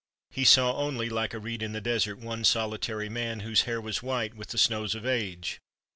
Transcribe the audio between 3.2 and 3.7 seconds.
whose